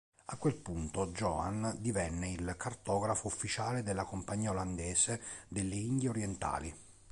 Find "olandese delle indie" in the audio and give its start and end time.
4.49-6.09